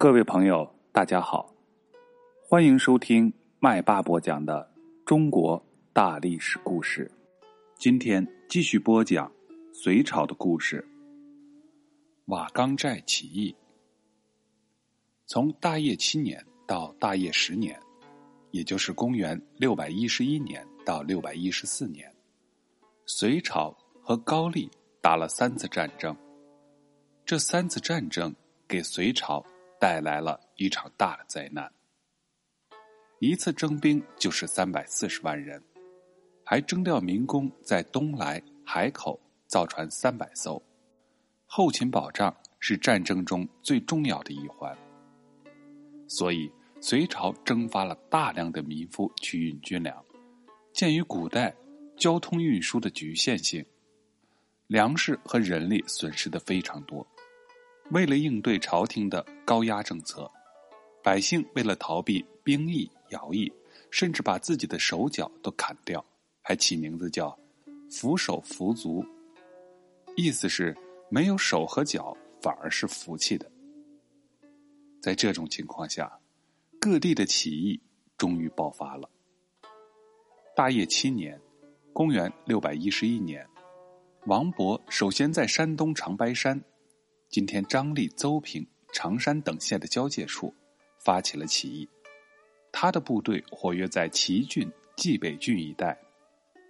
[0.00, 1.52] 各位朋友，大家好，
[2.48, 4.72] 欢迎收听麦霸播讲的
[5.04, 5.60] 中国
[5.92, 7.10] 大历史故事。
[7.76, 9.28] 今天继续播讲
[9.72, 10.86] 隋朝的故事——
[12.26, 13.52] 瓦岗寨起义。
[15.26, 17.76] 从大业七年到大业十年，
[18.52, 22.08] 也就是公元六百一十一年到六百一十四年，
[23.04, 24.70] 隋朝和高丽
[25.00, 26.16] 打了三次战争。
[27.26, 28.32] 这三次战争
[28.68, 29.44] 给隋朝
[29.80, 31.70] 带来了一场大的灾难。
[33.20, 35.62] 一次征兵就是三百四十万人，
[36.44, 40.62] 还征调民工在东来海口造船三百艘，
[41.46, 44.76] 后勤保障是战争中最重要的一环。
[46.06, 50.04] 所以，隋朝征发了大量的民夫去运军粮。
[50.72, 51.52] 鉴于古代
[51.96, 53.66] 交通运输的局限性，
[54.68, 57.04] 粮食和人力损失的非常多。
[57.90, 60.30] 为了应对朝廷的高压政策，
[61.02, 63.50] 百姓为了逃避兵役、徭役，
[63.90, 66.04] 甚至把自己的手脚都砍掉，
[66.42, 67.36] 还起名字叫
[67.90, 69.02] “扶手扶足”，
[70.16, 70.76] 意思是
[71.08, 73.50] 没有手和脚反而是福气的。
[75.00, 76.12] 在这种情况下，
[76.78, 77.80] 各地的起义
[78.18, 79.08] 终于爆发了。
[80.54, 81.40] 大业七年，
[81.94, 83.48] 公元六百一十一年，
[84.26, 86.62] 王勃首先在山东长白山。
[87.30, 90.54] 今天，张力、邹平、常山等县的交界处，
[90.98, 91.86] 发起了起义。
[92.72, 96.00] 他的部队活跃在齐郡、蓟北郡一带。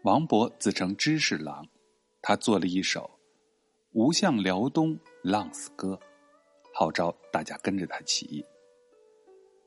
[0.02, 1.68] 王勃自称知事郎，
[2.20, 3.02] 他做了一首
[3.92, 5.94] 《吴向辽东浪死歌》，
[6.74, 8.44] 号召大家跟着他起义。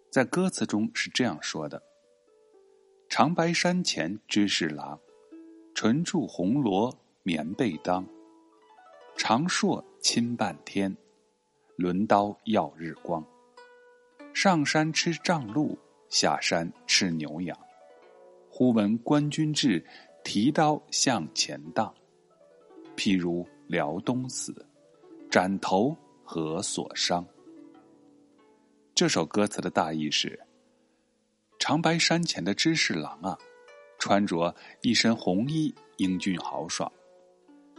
[0.10, 1.82] 在歌词中是这样说的
[3.08, 5.00] ：“长白山前知事郎，
[5.74, 8.06] 唇著红罗棉被当。”
[9.16, 10.96] 长槊亲半天，
[11.76, 13.26] 轮刀耀日光。
[14.34, 15.78] 上山吃杖鹿，
[16.10, 17.58] 下山吃牛羊。
[18.50, 19.86] 忽闻官军至，
[20.24, 21.94] 提刀向前荡。
[22.96, 24.66] 譬如辽东死，
[25.30, 27.26] 斩头何所伤？
[28.96, 30.40] 这首歌词的大意是：
[31.60, 33.38] 长白山前的知事郎啊，
[34.00, 36.92] 穿着一身红衣，英俊豪爽。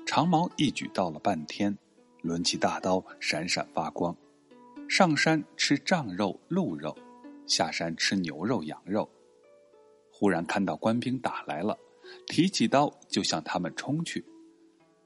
[0.05, 1.77] 长矛一举到了半天，
[2.23, 4.15] 抡起大刀闪闪发光。
[4.89, 6.95] 上山吃瘴肉、鹿肉，
[7.47, 9.09] 下山吃牛肉、羊肉。
[10.11, 11.79] 忽然看到官兵打来了，
[12.27, 14.25] 提起刀就向他们冲去。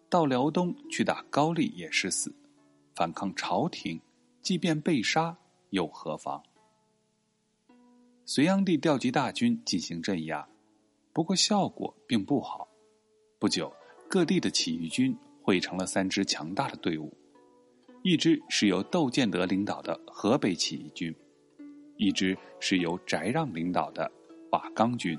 [0.08, 2.34] 到辽东去打高丽也是死，
[2.94, 4.00] 反抗朝廷，
[4.42, 5.36] 即便被杀
[5.70, 6.42] 又何妨？
[8.24, 10.48] 隋炀帝调集大军进行镇压，
[11.12, 12.66] 不过效果并不好。
[13.38, 13.72] 不久。
[14.08, 17.12] 各地的起义军汇成了三支强大的队伍，
[18.02, 21.14] 一支是由窦建德领导的河北起义军，
[21.96, 24.10] 一支是由翟让领导的
[24.52, 25.18] 瓦岗军，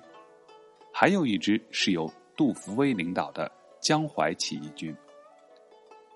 [0.93, 4.95] 还有一支是由杜伏威领导的江淮起义军。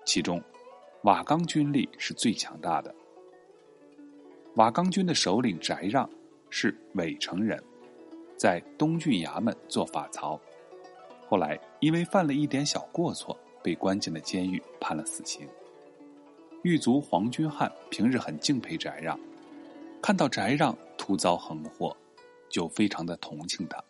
[0.04, 0.42] 其中，
[1.02, 2.94] 瓦岗军力是最强大的。
[4.56, 6.08] 瓦岗军的首领翟让
[6.50, 7.62] 是韦城人，
[8.36, 10.40] 在东郡衙门做法曹。
[11.32, 15.48] 后来，因为犯了一点小过错，被关进了监狱，判了死刑。
[16.62, 19.18] 狱卒黄君汉平日很敬佩翟让，
[20.02, 21.96] 看到翟让突遭横祸，
[22.50, 23.82] 就非常的同情他。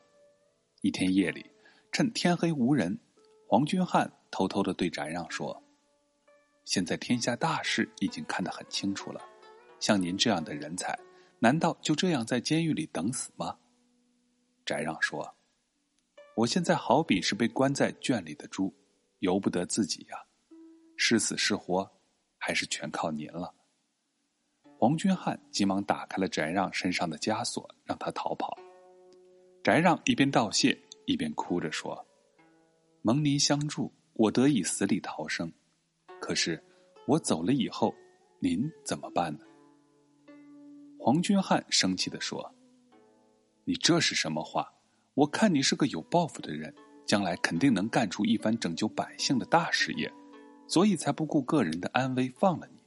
[0.83, 1.45] 一天夜里，
[1.91, 2.97] 趁天黑无人，
[3.49, 5.61] 黄君汉偷偷的对翟让说
[6.65, 9.21] ：“现在天下大事已经看得很清楚了，
[9.81, 10.97] 像您这样的人才，
[11.41, 13.57] 难道就这样在监狱里等死吗？”
[14.65, 15.35] 翟让说。
[16.35, 18.73] 我现在好比是被关在圈里的猪，
[19.19, 20.17] 由不得自己呀，
[20.97, 21.91] 是死是活，
[22.39, 23.55] 还是全靠您了。
[24.79, 28.59] 黄君汉急忙打开了翟让身上的枷锁，让他逃跑。
[29.63, 32.05] 翟让一边道谢，一边哭着说
[33.03, 35.53] ：“蒙您相助，我得以死里逃生。
[36.19, 36.61] 可是
[37.07, 37.95] 我走了以后，
[38.41, 39.45] 您怎么办呢？”
[40.99, 42.53] 黄君汉生气的说
[43.65, 44.73] ：“你这是什么话？”
[45.15, 46.75] 我看你是个有抱负的人，
[47.05, 50.11] 将来肯定能干出一番拯救百姓的大事业，
[50.67, 52.81] 所以才不顾个人的安危放了你。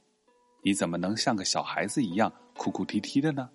[0.62, 3.48] 你怎么能像个小孩子一样哭哭啼啼的呢？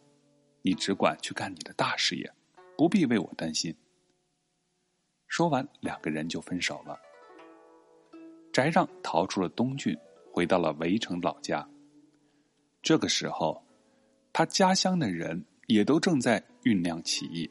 [0.61, 2.31] 你只管去干你的大事业，
[2.77, 3.75] 不必为我担心。
[5.27, 6.97] 说完，两个人就分手了。
[8.53, 9.97] 翟让逃出了东郡，
[10.31, 11.67] 回到了围城老家。
[12.81, 13.61] 这个时候，
[14.31, 17.49] 他家乡的人也都正在酝酿起义。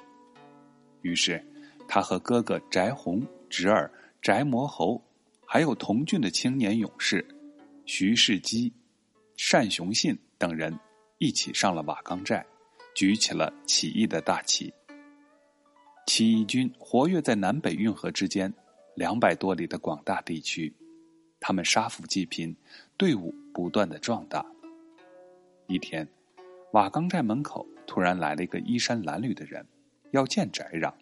[1.03, 1.43] 于是，
[1.89, 3.91] 他和哥哥翟弘、侄儿
[4.23, 5.03] 翟魔侯，
[5.45, 7.27] 还有同郡的青年勇士
[7.87, 8.73] 徐世基、
[9.51, 10.79] 单雄信等人，
[11.19, 12.45] 一起上了瓦岗寨，
[12.95, 14.73] 举起了起义的大旗。
[16.07, 18.53] 起义军活跃在南北运河之间
[18.95, 20.73] 两百多里的广大地区，
[21.39, 22.55] 他们杀富济贫，
[22.97, 24.45] 队伍不断的壮大。
[25.67, 26.07] 一天，
[26.73, 29.65] 瓦岗寨门口突然来了一个衣衫褴褛的人，
[30.13, 30.95] 要见翟让。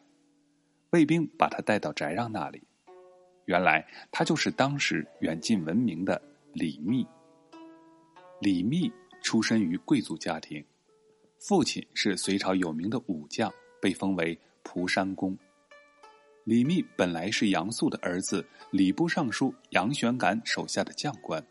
[0.91, 2.63] 卫兵把他带到翟让那里，
[3.45, 6.21] 原来他就是当时远近闻名的
[6.53, 7.07] 李密。
[8.41, 10.65] 李密出身于贵族家庭，
[11.39, 14.39] 父亲是隋朝有名的武将，被封为。
[14.71, 15.35] 蒲山公，
[16.45, 21.43] 李密本来是杨素的儿子，礼部尚书杨玄感手下的将官。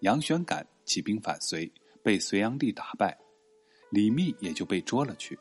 [0.00, 1.70] 杨玄感起兵反隋，
[2.02, 3.16] 被隋炀帝打败，
[3.90, 5.38] 李密也就被捉了去。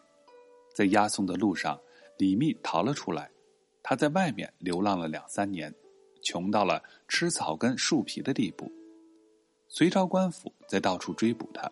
[0.74, 1.80] 在押送的路上，
[2.18, 3.30] 李密逃了出来。
[3.84, 5.74] 他在外面流浪了两三年，
[6.22, 8.72] 穷到了吃草根、树皮的地步。
[9.68, 11.72] 隋朝官府在到处追捕他，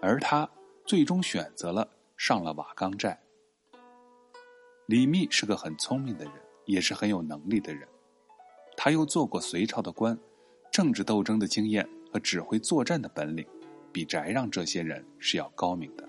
[0.00, 0.48] 而他
[0.86, 3.20] 最终选择了上了瓦岗寨。
[4.86, 7.86] 李密是个很聪明的人，也是很有能力的人。
[8.76, 10.18] 他又做过隋朝的官，
[10.70, 13.46] 政治斗争的经验和指挥作战的本领，
[13.92, 16.08] 比翟让这些人是要高明的。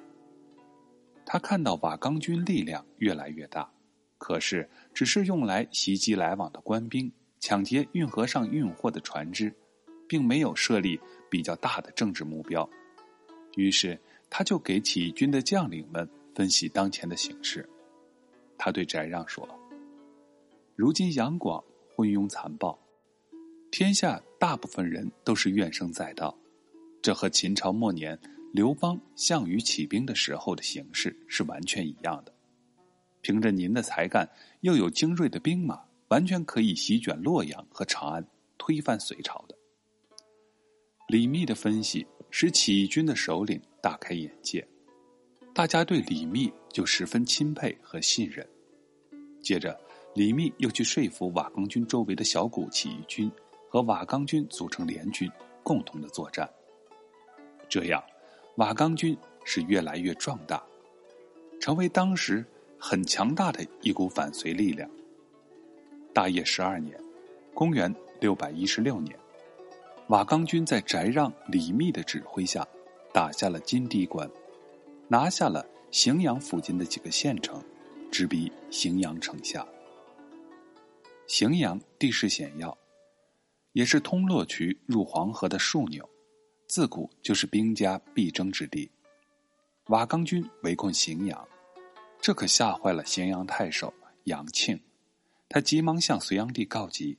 [1.32, 3.72] 他看到瓦岗军力量越来越大，
[4.18, 9.54] 可是只是用来袭击来往的官兵、抢劫运河上运货的船只，
[10.08, 11.00] 并没有设立
[11.30, 12.68] 比较大的政治目标。
[13.56, 17.70] 于是，他就给起义军的将领们分析当前的形势。
[18.58, 19.48] 他对翟让说
[20.76, 21.64] ：“如今杨广
[21.96, 22.80] 昏庸残暴，
[23.70, 26.36] 天下大部分人都是怨声载道，
[27.04, 28.20] 这和秦朝末年
[28.52, 32.34] 刘邦、项羽起兵的时候的形势是完全一样的。
[33.22, 34.30] 凭着您的才干，
[34.62, 38.26] 又有精锐的兵马，完全可以席卷洛阳和长安，
[38.58, 39.56] 推翻隋朝的。”
[41.08, 44.66] 李密的分析使起义军的首领大开眼界。
[45.54, 48.48] 大家对李密就十分钦佩和信任。
[49.42, 49.80] 接着，
[50.16, 53.30] 李密又去说服瓦岗军周围的小股起义军
[53.68, 55.30] 和瓦岗军组成联军，
[55.62, 56.50] 共同的作战。
[57.68, 58.02] 这样，
[58.60, 60.62] 瓦岗军是越来越壮大，
[61.62, 62.46] 成为当时
[62.78, 64.90] 很强大的一股反隋力量。
[66.14, 67.02] 大业十二年，
[67.54, 69.18] 公元六百一十六年，
[70.08, 72.68] 瓦岗军在翟让、李密的指挥下，
[73.14, 74.30] 打下了金堤关。
[75.08, 77.64] 拿下了荥阳附近的几个县城，
[78.12, 79.66] 直逼荥阳城下。
[81.30, 82.78] 荥阳地势险要，
[83.72, 86.08] 也是通洛渠入黄河的枢纽，
[86.70, 88.92] 自古就是兵家必争之地。
[89.88, 91.48] 瓦岗军围困荥阳，
[92.22, 93.92] 这可吓坏了荥阳太守
[94.26, 94.80] 杨庆，
[95.50, 97.18] 他急忙向隋炀帝告急，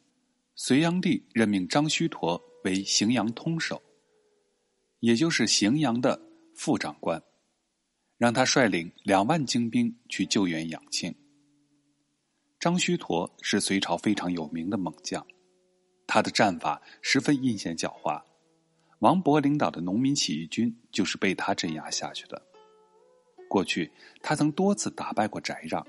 [0.55, 3.83] 隋炀帝任命张须陀为荥阳通守，
[5.01, 6.23] 也就是荥阳的
[6.55, 7.21] 副长官。
[8.19, 11.13] 让他率领两万精兵去救援杨庆。
[12.61, 15.27] 张须陀是隋朝非常有名的猛将，
[16.07, 18.23] 他的战法十分阴险狡猾。
[19.01, 22.41] 王勃领导的农民起义军就是被他镇压下去的。
[23.49, 23.91] 过去
[24.23, 25.85] 他曾多次打败过翟让，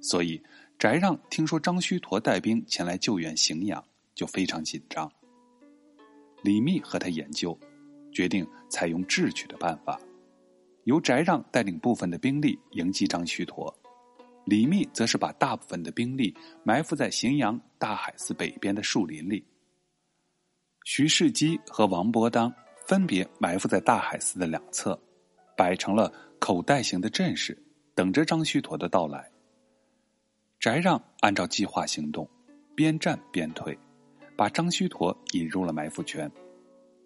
[0.00, 0.42] 所以
[0.78, 3.84] 翟让听说张须陀带兵前来救援荥阳，
[4.14, 5.10] 就非常紧张。
[6.42, 7.58] 李密和他研究，
[8.10, 10.00] 决定采用智取的办法。
[10.84, 13.74] 由翟让带领部分的兵力迎击张须陀，
[14.46, 19.44] 李密则是把大部分的兵力埋伏在荥阳大海寺北边的树林里。
[20.84, 22.52] 徐世基和王伯当
[22.86, 24.98] 分别埋伏在大海寺的两侧，
[25.56, 27.56] 摆成了口袋形的阵势，
[27.94, 29.30] 等着张须陀的到来。
[30.60, 32.28] 翟让按照计划行动，
[32.76, 33.78] 边战边退，
[34.36, 36.30] 把张须陀引入了埋伏圈。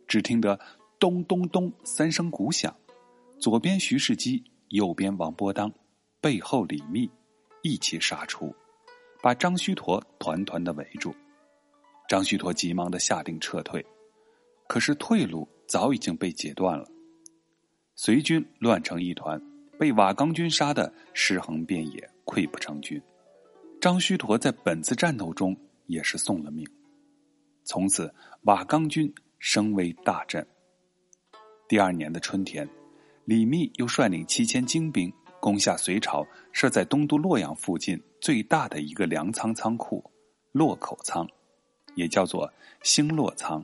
[0.09, 0.59] 只听得
[0.99, 2.75] 咚咚咚三声鼓响。
[3.39, 5.73] 左边徐世基，右边王伯当，
[6.21, 7.09] 背后李密，
[7.63, 8.53] 一起杀出，
[9.23, 11.15] 把张须陀团团的围住。
[12.09, 13.85] 张须陀急忙的下令撤退，
[14.67, 16.89] 可是退路早已经被截断了。
[17.95, 19.41] 隋军乱成一团，
[19.79, 23.01] 被瓦岗军杀的尸横遍野，溃不成军。
[23.81, 26.67] 张须陀在本次战斗中也是送了命。
[27.63, 28.13] 从此，
[28.43, 30.45] 瓦岗军声威大振。
[31.69, 32.69] 第二年的春天。
[33.27, 40.03] 李密又率领七千精兵攻下隋朝设在东都洛阳附近最大的一个粮仓仓库——
[40.51, 41.29] 洛口仓，
[41.99, 42.51] 也叫做
[42.83, 43.63] 星落仓。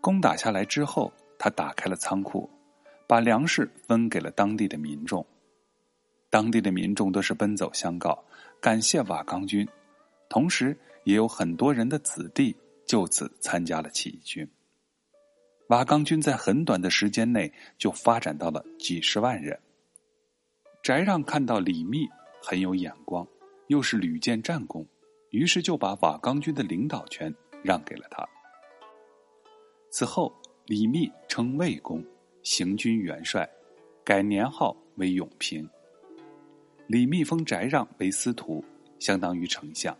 [0.00, 2.48] 攻打下来之后，他打开了仓库，
[3.08, 5.26] 把粮食分给了当地的民众。
[6.28, 8.22] 当地的民众都是奔走相告，
[8.60, 9.66] 感谢瓦岗军，
[10.28, 12.54] 同时也有很多人的子弟
[12.86, 14.46] 就此参加了起义军。
[15.68, 19.58] 瓦岗军在很短的时间内就发展到了几十万人。
[20.82, 22.06] 翟让看到李密
[22.42, 23.26] 很有眼光，
[23.68, 24.86] 又是屡建战功，
[25.34, 28.24] 于是就把瓦岗军的领导权让给了他。
[29.90, 30.32] 此后，
[30.66, 32.04] 李密称魏公，
[32.44, 33.48] 行军元帅，
[34.04, 35.68] 改年号为永平。
[36.86, 38.64] 李密封翟让为司徒，
[39.00, 39.96] 相当于丞相。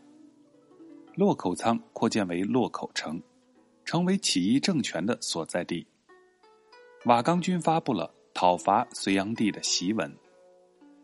[1.17, 3.21] 洛口仓扩建为洛口城，
[3.85, 5.85] 成为起义政权的所在地。
[7.07, 10.17] 瓦岗军发布了讨伐隋炀帝的檄文。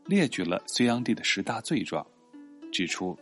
[0.06, 2.06] 列举了隋炀帝的十大罪状，
[2.70, 3.18] 指出：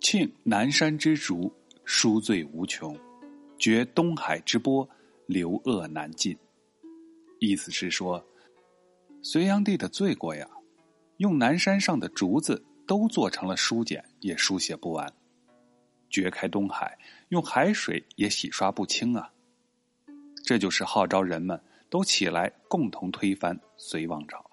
[0.00, 1.52] 庆南山之竹，
[1.84, 2.94] 殊罪无穷；
[3.58, 4.88] 绝东海之波，
[5.26, 6.36] 流恶难尽。
[7.38, 8.24] 意思是说，
[9.22, 10.48] 隋炀帝的罪过呀，
[11.18, 15.06] 用南山上的竹子都做成了书简，也书写不完；
[16.08, 19.30] 掘开东海，用海水也洗刷不清啊。
[20.42, 24.44] 这就是号召人们都起来，共同推翻隋王朝。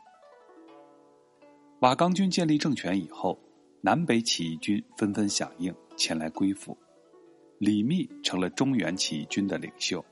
[1.79, 3.39] 瓦岗军建立政权以后，
[3.81, 6.77] 南北起义军纷纷响应，前来归附。
[7.59, 10.03] 李密成了中原起义军的领袖。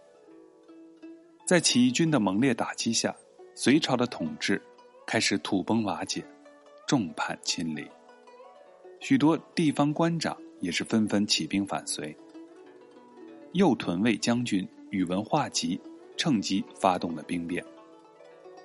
[1.46, 3.16] 在起义军的猛烈打击下，
[3.54, 4.62] 隋朝的统治
[5.06, 6.26] 开始土崩瓦解，
[6.88, 7.86] 众叛亲离。
[9.00, 12.16] 许多地方官长也是纷纷起兵反隋。
[13.54, 15.80] 右屯卫将军宇文化及
[16.18, 17.64] 趁机发动了兵变，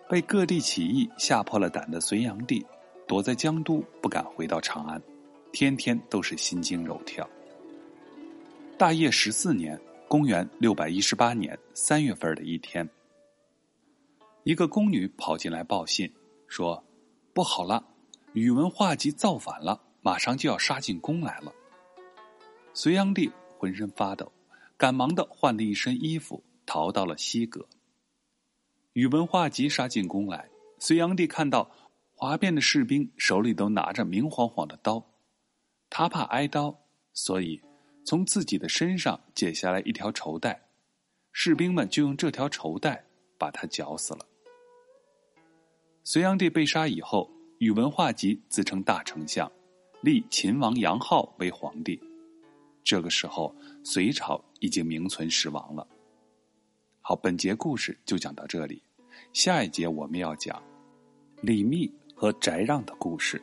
[0.08, 2.64] 被各地起义吓破了胆的隋炀帝。
[3.10, 5.02] 躲在江都，不敢回到长安，
[5.50, 7.28] 天天都是心惊肉跳。
[8.78, 9.76] 大业十四年
[10.06, 12.88] （公元六百一十八年）三月份的一天，
[14.44, 16.08] 一个宫女跑进来报信，
[16.46, 16.84] 说
[17.34, 17.84] ：“不好了，
[18.32, 21.52] 宇文化及造反了，马上就要杀进宫来了。”
[22.72, 24.30] 隋炀帝浑身发抖，
[24.76, 27.66] 赶忙的换了一身衣服，逃到了西阁。
[28.92, 30.48] 宇文化及杀进宫来，
[30.78, 31.68] 隋炀帝看到。
[32.20, 35.02] 哗变的士兵手里都拿着明晃晃的刀，
[35.88, 36.78] 他怕挨刀，
[37.14, 37.58] 所以
[38.04, 40.68] 从自己的身上解下来一条绸带，
[41.32, 43.02] 士兵们就用这条绸带
[43.38, 44.26] 把他绞死了。
[46.04, 49.50] 隋炀帝被杀以后，宇文化及自称大丞相，
[50.02, 51.98] 立秦王杨浩为皇帝。
[52.84, 55.88] 这个时候，隋朝已经名存实亡了。
[57.00, 58.82] 好，本节故事就讲到这里，
[59.32, 60.62] 下一节我们要讲
[61.40, 61.90] 李密。
[62.20, 63.40] 和翟让的故事。